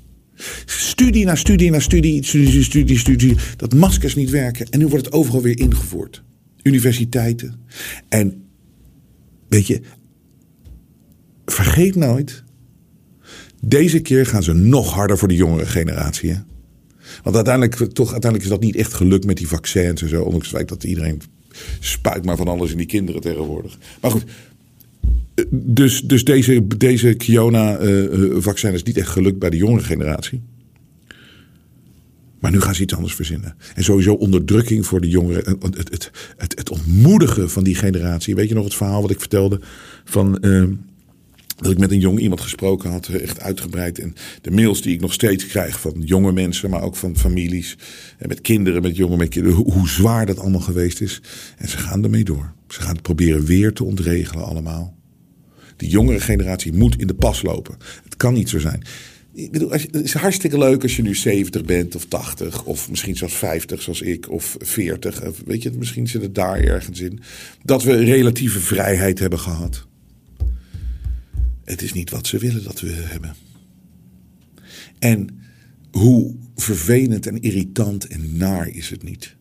[0.64, 4.66] Studie na studie na studie, studie, studie, studie, dat maskers niet werken.
[4.70, 6.22] En nu wordt het overal weer ingevoerd.
[6.62, 7.60] Universiteiten.
[8.08, 8.44] En
[9.48, 9.80] weet je,
[11.46, 12.44] vergeet nooit,
[13.64, 16.30] deze keer gaan ze nog harder voor de jongere generatie.
[16.30, 16.36] Hè?
[17.22, 20.22] Want uiteindelijk, toch, uiteindelijk is dat niet echt gelukt met die vaccins en zo.
[20.22, 21.20] Ondanks het feit dat iedereen
[21.80, 23.78] spuit maar van alles in die kinderen tegenwoordig.
[24.00, 24.24] Maar goed,
[25.50, 30.42] dus, dus deze, deze Kiona-vaccin uh, is niet echt gelukt bij de jongere generatie.
[32.38, 33.56] Maar nu gaan ze iets anders verzinnen.
[33.74, 35.56] En sowieso onderdrukking voor de jongeren.
[35.60, 38.34] Het, het, het, het, ontmoedigen van die generatie.
[38.34, 39.60] Weet je nog het verhaal wat ik vertelde
[40.04, 40.38] van...
[41.56, 43.98] dat ik met een jong iemand gesproken had, echt uitgebreid.
[43.98, 47.76] En de mails die ik nog steeds krijg van jonge mensen, maar ook van families.
[48.18, 49.58] En met kinderen, met jongen, met kinderen.
[49.58, 51.20] Hoe, zwaar dat allemaal geweest is.
[51.56, 52.52] En ze gaan ermee door.
[52.68, 54.96] Ze gaan het proberen weer te ontregelen allemaal.
[55.76, 57.76] Die jongere generatie moet in de pas lopen.
[58.04, 58.82] Het kan niet zo zijn.
[59.34, 63.16] Ik bedoel, het is hartstikke leuk als je nu 70 bent of 80 of misschien
[63.16, 65.22] zelfs 50 zoals ik of 40.
[65.46, 67.20] Weet je, misschien zit het daar ergens in.
[67.62, 69.86] Dat we relatieve vrijheid hebben gehad.
[71.64, 73.34] Het is niet wat ze willen dat we hebben.
[74.98, 75.40] En
[75.90, 79.36] hoe vervelend en irritant en naar is het niet.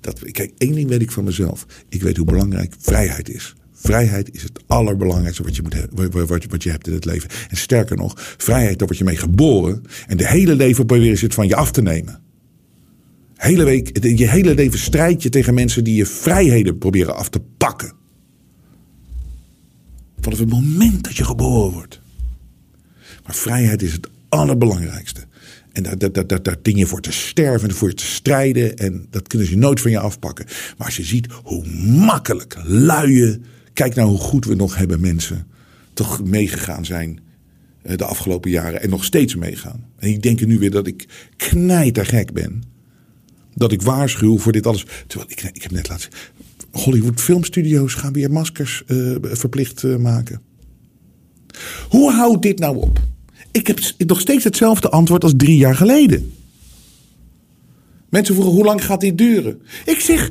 [0.00, 1.66] Dat, kijk, één ding weet ik van mezelf.
[1.88, 3.54] Ik weet hoe belangrijk vrijheid is.
[3.72, 7.30] Vrijheid is het allerbelangrijkste wat je, moet wat, hebt in het leven.
[7.48, 9.82] En sterker nog, vrijheid, daar word je mee geboren.
[10.06, 12.20] En de hele leven proberen ze het van je af te nemen.
[13.34, 17.40] Hele week, je hele leven strijd je tegen mensen die je vrijheden proberen af te
[17.56, 17.92] pakken.
[20.20, 22.00] Vanaf het moment dat je geboren wordt.
[23.24, 25.20] Maar vrijheid is het allerbelangrijkste.
[25.72, 28.76] En daar, daar, daar, daar ding je voor te sterven en voor te strijden.
[28.76, 30.46] En dat kunnen ze nooit van je afpakken.
[30.78, 33.40] Maar als je ziet hoe makkelijk, luie.
[33.72, 35.46] Kijk nou hoe goed we nog hebben mensen.
[35.92, 37.20] toch meegegaan zijn
[37.82, 38.82] eh, de afgelopen jaren.
[38.82, 39.84] En nog steeds meegaan.
[39.98, 42.62] En ik denk nu weer dat ik knijtergek ben.
[43.54, 44.86] Dat ik waarschuw voor dit alles.
[45.06, 46.10] Terwijl ik, ik heb net laten.
[46.70, 50.40] Hollywood filmstudio's gaan weer maskers uh, verplicht uh, maken.
[51.88, 53.00] Hoe houdt dit nou op?
[53.50, 56.32] Ik heb nog steeds hetzelfde antwoord als drie jaar geleden.
[58.08, 59.62] Mensen vroegen hoe lang gaat dit duren?
[59.84, 60.30] Ik zeg,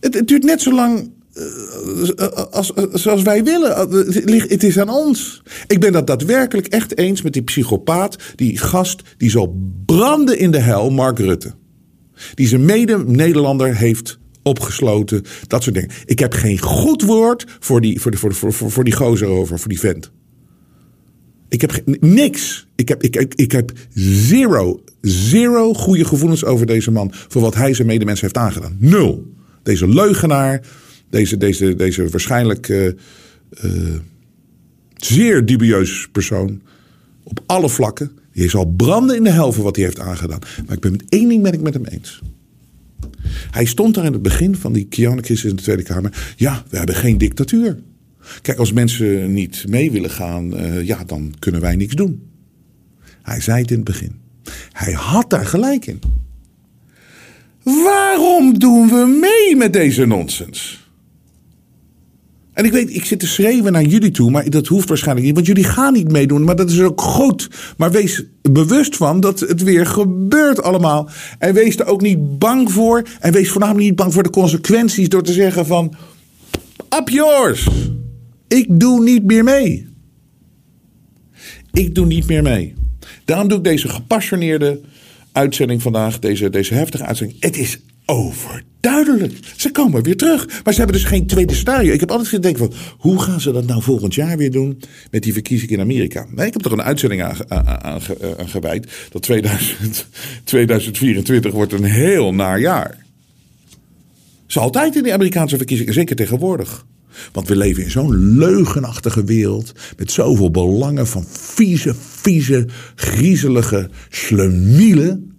[0.00, 3.90] het, duurt net zo lang uh, als, zoals wij willen.
[4.48, 5.42] Het is aan ons.
[5.66, 10.50] Ik ben dat daadwerkelijk echt eens met die psychopaat, die gast die zal branden in
[10.50, 11.54] de hel, Mark Rutte.
[12.34, 15.22] Die zijn mede-Nederlander heeft opgesloten.
[15.46, 15.90] Dat soort dingen.
[16.04, 19.28] Ik heb geen goed woord voor die, voor, de, voor, voor, voor, voor die gozer
[19.28, 20.10] over, voor die vent.
[21.48, 22.66] Ik heb niks.
[22.74, 27.12] Ik heb, ik, ik, ik heb zero, zero goede gevoelens over deze man.
[27.12, 28.76] Voor wat hij zijn medemens heeft aangedaan.
[28.78, 29.32] Nul.
[29.62, 30.66] Deze leugenaar.
[31.10, 32.92] Deze, deze, deze waarschijnlijk uh,
[33.64, 33.94] uh,
[34.96, 36.62] zeer dubieus persoon.
[37.22, 38.10] Op alle vlakken.
[38.32, 40.40] Die zal branden in de hel voor wat hij heeft aangedaan.
[40.66, 42.20] Maar ik ben met één ding ben ik met hem eens.
[43.50, 46.34] Hij stond daar in het begin van die Kiannekis in de Tweede Kamer.
[46.36, 47.78] Ja, we hebben geen dictatuur.
[48.42, 52.22] Kijk, als mensen niet mee willen gaan, uh, ja, dan kunnen wij niks doen.
[53.22, 54.20] Hij zei het in het begin.
[54.72, 56.00] Hij had daar gelijk in.
[57.62, 60.87] Waarom doen we mee met deze nonsens?
[62.58, 65.34] En ik weet, ik zit te schreeuwen naar jullie toe, maar dat hoeft waarschijnlijk niet,
[65.34, 66.44] want jullie gaan niet meedoen.
[66.44, 67.48] Maar dat is ook goed.
[67.76, 71.10] Maar wees bewust van dat het weer gebeurt allemaal.
[71.38, 73.02] En wees er ook niet bang voor.
[73.20, 75.94] En wees voornamelijk niet bang voor de consequenties door te zeggen van,
[76.98, 77.68] up yours.
[78.48, 79.88] Ik doe niet meer mee.
[81.72, 82.74] Ik doe niet meer mee.
[83.24, 84.80] Daarom doe ik deze gepassioneerde
[85.32, 87.40] uitzending vandaag, deze, deze heftige uitzending.
[87.40, 89.38] Het is overduidelijk.
[89.56, 90.46] Ze komen weer terug.
[90.64, 91.92] Maar ze hebben dus geen tweede scenario.
[91.92, 95.22] Ik heb altijd gedacht van, hoe gaan ze dat nou volgend jaar weer doen met
[95.22, 96.26] die verkiezingen in Amerika?
[96.30, 97.50] Nee, ik heb er een uitzending aan,
[97.84, 98.00] aan
[98.48, 98.90] gewijd.
[99.10, 100.06] Dat 2000,
[100.44, 103.06] 2024 wordt een heel naar jaar.
[104.48, 106.86] Is altijd in de Amerikaanse verkiezingen, zeker tegenwoordig.
[107.32, 109.72] Want we leven in zo'n leugenachtige wereld.
[109.96, 115.36] Met zoveel belangen van vieze, vieze, griezelige slemielen.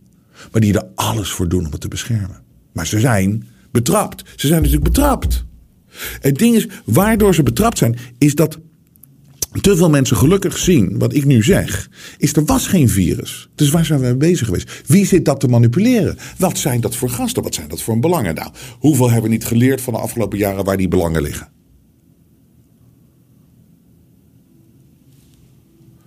[0.52, 2.49] Maar die er alles voor doen om het te beschermen.
[2.74, 4.24] Maar ze zijn betrapt.
[4.36, 5.46] Ze zijn natuurlijk betrapt.
[6.20, 8.60] Het ding is, waardoor ze betrapt zijn, is dat
[9.62, 13.50] te veel mensen gelukkig zien, wat ik nu zeg, is er was geen virus.
[13.56, 14.82] Dus waar zijn we mee bezig geweest?
[14.86, 16.18] Wie zit dat te manipuleren?
[16.38, 17.44] Wat zijn dat voor gasten?
[17.44, 18.36] Wat zijn dat voor belangen?
[18.36, 21.52] Nou, hoeveel hebben we niet geleerd van de afgelopen jaren waar die belangen liggen?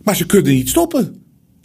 [0.03, 1.22] Maar ze kunnen niet stoppen.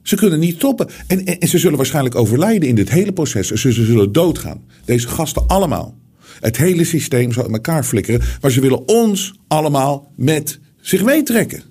[0.07, 0.87] Ze kunnen niet stoppen.
[1.07, 3.47] En, en, ze zullen waarschijnlijk overlijden in dit hele proces.
[3.47, 4.63] Ze, ze zullen doodgaan.
[4.85, 5.97] Deze gasten allemaal.
[6.39, 8.21] Het hele systeem zal in elkaar flikkeren.
[8.41, 11.61] Maar ze willen ons allemaal met zich meetrekken.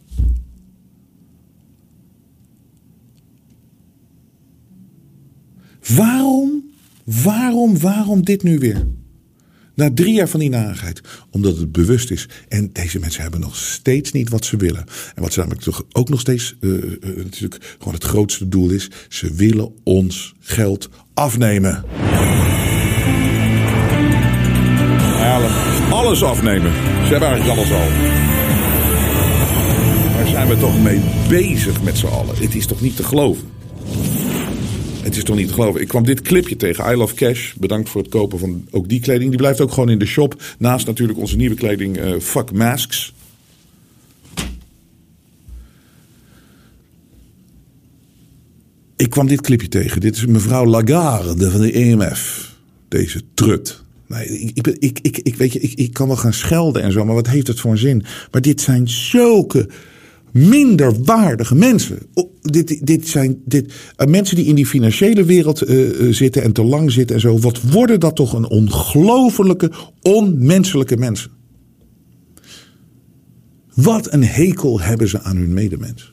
[5.94, 6.70] Waarom,
[7.04, 8.86] waarom, waarom dit nu weer?
[9.76, 11.00] Na drie jaar van die narigheid.
[11.30, 12.28] Omdat het bewust is.
[12.48, 14.84] En deze mensen hebben nog steeds niet wat ze willen.
[15.14, 18.70] En wat ze namelijk toch ook nog steeds uh, uh, natuurlijk gewoon het grootste doel
[18.70, 18.90] is.
[19.08, 21.84] Ze willen ons geld afnemen.
[25.90, 26.72] Alles afnemen.
[27.04, 27.88] Ze hebben eigenlijk alles al.
[30.12, 32.36] Waar zijn we toch mee bezig met z'n allen?
[32.36, 33.55] Het is toch niet te geloven?
[35.06, 35.80] Het is toch niet te geloven.
[35.80, 36.92] Ik kwam dit clipje tegen.
[36.92, 37.54] I Love Cash.
[37.54, 39.28] Bedankt voor het kopen van ook die kleding.
[39.28, 40.42] Die blijft ook gewoon in de shop.
[40.58, 43.14] Naast natuurlijk onze nieuwe kleding uh, Fuck Masks.
[48.96, 50.00] Ik kwam dit clipje tegen.
[50.00, 52.52] Dit is mevrouw Lagarde van de EMF.
[52.88, 53.82] Deze trut.
[54.54, 57.14] Ik, ik, ik, ik, weet je, ik, ik kan wel gaan schelden en zo, maar
[57.14, 58.04] wat heeft het voor een zin?
[58.30, 59.68] Maar dit zijn zulke
[60.30, 61.98] minder waardige mensen.
[62.46, 66.62] Dit, dit zijn dit, uh, mensen die in die financiële wereld uh, zitten en te
[66.62, 67.38] lang zitten en zo.
[67.38, 69.70] Wat worden dat toch een ongelofelijke,
[70.02, 71.30] onmenselijke mensen?
[73.74, 76.12] Wat een hekel hebben ze aan hun medemens.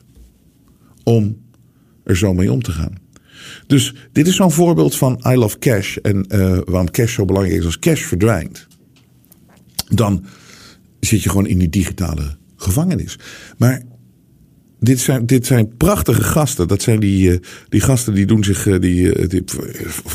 [1.02, 1.36] Om
[2.04, 3.02] er zo mee om te gaan.
[3.66, 7.58] Dus dit is zo'n voorbeeld van I love cash en uh, waarom cash zo belangrijk
[7.58, 7.64] is.
[7.64, 8.66] Als cash verdwijnt,
[9.88, 10.24] dan
[11.00, 13.18] zit je gewoon in die digitale gevangenis.
[13.58, 13.82] Maar
[14.84, 16.68] dit zijn, dit zijn prachtige gasten.
[16.68, 18.66] Dat zijn die, uh, die gasten die doen zich.
[18.66, 19.42] Uh, die, die,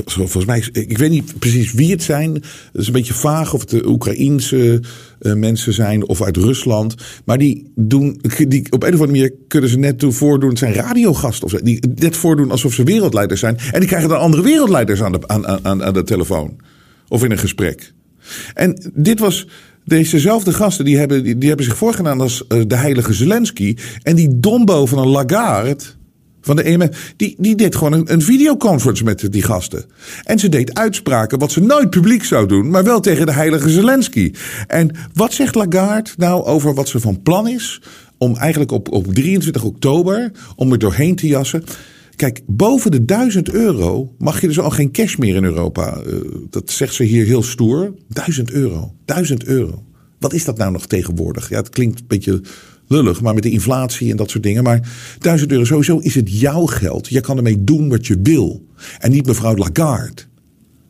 [0.06, 2.34] volgens mij, ik weet niet precies wie het zijn.
[2.34, 4.82] Het is een beetje vaag of het de Oekraïense
[5.20, 6.96] mensen zijn of uit Rusland.
[7.26, 8.22] Maar die doen.
[8.48, 10.50] Die, op een of andere manier kunnen ze net toe voordoen.
[10.50, 11.52] Het zijn radiogasten of.
[11.52, 13.58] Die net voordoen alsof ze wereldleiders zijn.
[13.72, 16.58] En die krijgen dan andere wereldleiders aan de, aan, aan, aan de telefoon.
[17.08, 17.94] Of in een gesprek.
[18.54, 19.48] En dit was
[19.90, 23.76] Dezezelfde gasten die hebben, die, hebben zich voorgedaan als uh, de heilige Zelensky.
[24.04, 25.78] En die dombo van een Lagarde
[26.42, 29.86] van de EMF, die, die deed gewoon een, een videoconference met die gasten.
[30.24, 33.70] En ze deed uitspraken wat ze nooit publiek zou doen, maar wel tegen de heilige
[33.70, 34.34] Zelensky.
[34.68, 37.82] En wat zegt Lagarde nou over wat ze van plan is
[38.18, 41.64] om eigenlijk op, op 23 oktober, om er doorheen te jassen...
[42.20, 46.02] Kijk, boven de 1000 euro mag je dus al geen cash meer in Europa.
[46.08, 46.14] Uh,
[46.50, 47.94] dat zegt ze hier heel stoer.
[48.08, 48.94] 1000 euro.
[49.06, 49.84] 1000 euro.
[50.20, 51.50] Wat is dat nou nog tegenwoordig?
[51.50, 52.42] Ja, het klinkt een beetje
[52.88, 54.64] lullig, maar met de inflatie en dat soort dingen.
[54.64, 57.08] Maar 1000 euro sowieso is het jouw geld.
[57.08, 58.66] Je kan ermee doen wat je wil.
[58.98, 60.22] En niet mevrouw Lagarde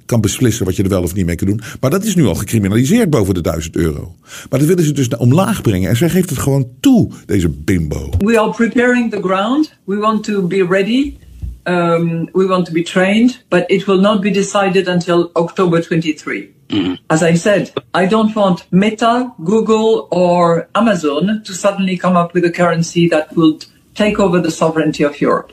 [0.10, 1.62] kan beslissen wat je er wel of niet mee kan doen.
[1.80, 4.16] Maar dat is nu al gecriminaliseerd boven de 1000 euro.
[4.50, 5.90] Maar dat willen ze dus omlaag brengen.
[5.90, 8.10] En zij geeft het gewoon toe, deze bimbo.
[8.18, 9.74] We are preparing the ground.
[9.84, 11.18] We want to be ready.
[11.64, 13.44] Um, we want to be trained.
[13.48, 16.44] But it will not be decided until October 23.
[16.68, 16.98] Mm.
[17.08, 22.46] As I said, I don't want Meta, Google or Amazon to suddenly come up with
[22.46, 23.58] a currency that will
[23.94, 25.52] take over the sovereignty of Europe.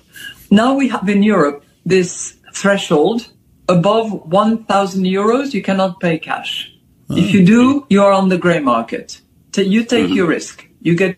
[0.48, 3.35] Now we have in Europe this threshold
[3.68, 6.72] above 1,000 euros, you cannot pay cash.
[7.10, 7.16] Oh.
[7.16, 9.20] If you do, you are on the grey market.
[9.56, 10.14] You take mm-hmm.
[10.14, 10.66] your risk.
[10.82, 11.16] You get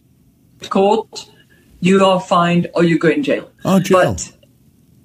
[0.71, 1.29] caught,
[1.81, 3.51] you are fined, or you go in jail.
[3.65, 4.15] Oh, jail.
[4.15, 4.33] But,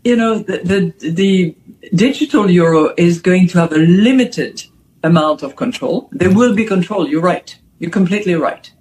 [0.03, 0.58] you know, the,
[0.99, 1.56] the, the
[1.95, 4.63] digital euro is going to have a limited
[5.03, 6.10] amount of control.
[6.12, 7.08] There will be control.
[7.08, 7.58] You're right.
[7.79, 8.71] You're completely right.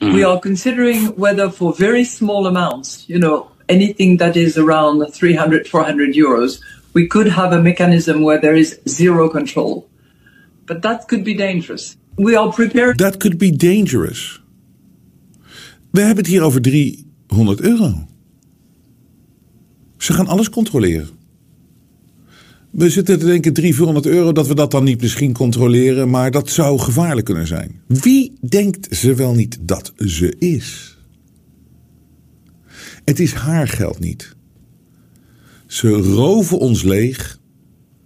[0.00, 0.14] Mm.
[0.14, 5.68] We are considering whether for very small amounts, you know, anything that is around 300,
[5.68, 6.60] 400 euros,
[6.92, 9.90] we could have a mechanism where there is zero control.
[10.64, 11.96] But that could be dangerous.
[12.16, 12.98] We are prepared.
[12.98, 14.42] That could be dangerous.
[15.90, 18.06] We hebben het hier over 300 euro.
[19.98, 21.08] Ze gaan alles controleren.
[22.70, 26.30] We zitten te denken 300, 400 euro dat we dat dan niet misschien controleren, maar
[26.30, 27.80] dat zou gevaarlijk kunnen zijn.
[27.86, 30.96] Wie denkt ze wel niet dat ze is?
[33.04, 34.36] Het is haar geld niet.
[35.72, 37.38] Ze roven ons leeg.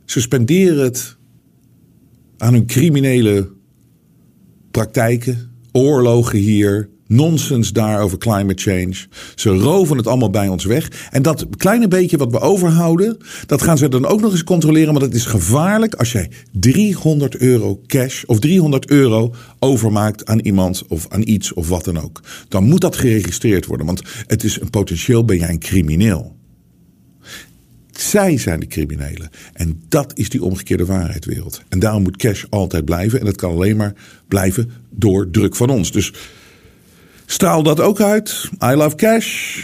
[0.04, 1.16] Ze spenderen het
[2.38, 3.50] aan hun criminele
[4.70, 8.94] praktijken, oorlogen hier, nonsens daar over climate change.
[9.34, 11.08] Ze roven het allemaal bij ons weg.
[11.10, 14.92] En dat kleine beetje wat we overhouden, dat gaan ze dan ook nog eens controleren.
[14.92, 20.82] Want het is gevaarlijk als jij 300 euro cash of 300 euro overmaakt aan iemand
[20.88, 22.22] of aan iets of wat dan ook.
[22.48, 26.35] Dan moet dat geregistreerd worden, want het is een potentieel ben jij een crimineel.
[27.96, 29.30] Zij zijn de criminelen.
[29.52, 31.62] En dat is die omgekeerde waarheidswereld.
[31.68, 33.18] En daarom moet cash altijd blijven.
[33.18, 33.94] En dat kan alleen maar
[34.28, 35.92] blijven door druk van ons.
[35.92, 36.12] Dus
[37.26, 38.50] straal dat ook uit.
[38.64, 39.58] I love cash.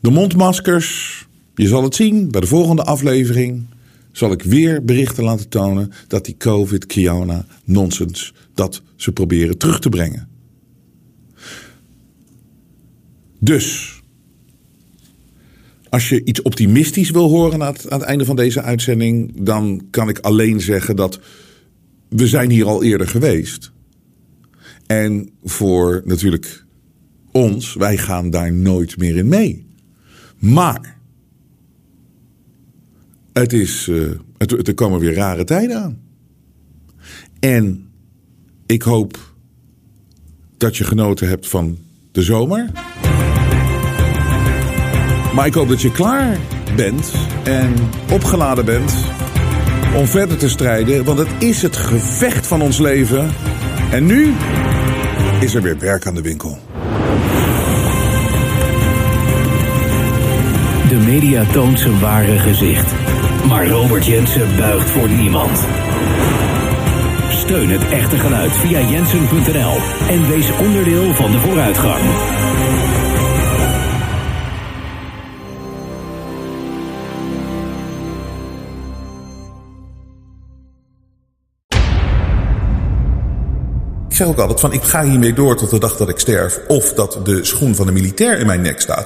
[0.00, 1.12] De mondmaskers.
[1.54, 3.66] Je zal het zien bij de volgende aflevering.
[4.12, 9.80] Zal ik weer berichten laten tonen dat die COVID, Kiona, nonsens, dat ze proberen terug
[9.80, 10.28] te brengen.
[13.40, 13.94] Dus
[15.94, 19.86] als je iets optimistisch wil horen aan het, aan het einde van deze uitzending, dan
[19.90, 21.20] kan ik alleen zeggen dat
[22.08, 23.72] we zijn hier al eerder geweest.
[24.86, 26.64] En voor natuurlijk
[27.32, 29.66] ons, wij gaan daar nooit meer in mee.
[30.38, 30.98] Maar
[33.32, 36.00] het is, uh, het, er komen weer rare tijden aan.
[37.40, 37.88] En
[38.66, 39.34] ik hoop
[40.56, 41.78] dat je genoten hebt van
[42.12, 42.70] de zomer.
[45.34, 46.36] Maar ik hoop dat je klaar
[46.76, 47.74] bent en
[48.12, 48.94] opgeladen bent
[49.96, 53.30] om verder te strijden, want het is het gevecht van ons leven.
[53.90, 54.34] En nu
[55.40, 56.58] is er weer werk aan de winkel.
[60.88, 62.92] De media toont zijn ware gezicht.
[63.48, 65.66] Maar Robert Jensen buigt voor niemand.
[67.28, 69.76] Steun het echte geluid via jensen.nl
[70.08, 72.02] en wees onderdeel van de vooruitgang.
[84.14, 86.60] Ik zeg ook altijd van ik ga hiermee door tot de dag dat ik sterf.
[86.68, 89.04] Of dat de schoen van de militair in mijn nek staat.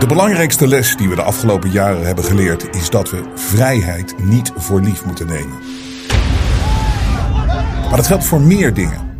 [0.00, 4.52] De belangrijkste les die we de afgelopen jaren hebben geleerd is dat we vrijheid niet
[4.56, 5.58] voor lief moeten nemen.
[7.88, 9.12] Maar dat geldt voor meer dingen.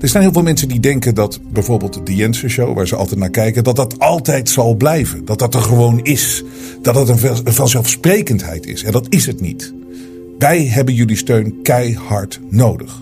[0.00, 3.18] Er zijn heel veel mensen die denken dat bijvoorbeeld de Jensen Show, waar ze altijd
[3.18, 5.24] naar kijken, dat dat altijd zal blijven.
[5.24, 6.44] Dat dat er gewoon is.
[6.82, 8.82] Dat het een vanzelfsprekendheid is.
[8.82, 9.72] En dat is het niet.
[10.38, 13.00] Wij hebben jullie steun keihard nodig.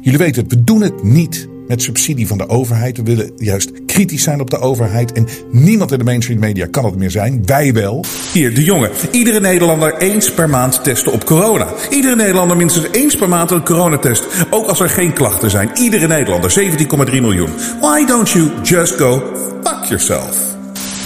[0.00, 2.96] Jullie weten het, we doen het niet met subsidie van de overheid.
[2.96, 5.12] We willen juist kritisch zijn op de overheid.
[5.12, 7.42] En niemand in de mainstream media kan het meer zijn.
[7.46, 8.04] Wij wel.
[8.32, 8.90] Hier, de jongen.
[9.10, 11.66] Iedere Nederlander eens per maand testen op corona.
[11.90, 14.24] Iedere Nederlander minstens eens per maand een coronatest.
[14.50, 15.70] Ook als er geen klachten zijn.
[15.74, 16.54] Iedere Nederlander,
[17.10, 17.50] 17,3 miljoen.
[17.80, 19.22] Why don't you just go
[19.62, 20.53] fuck yourself?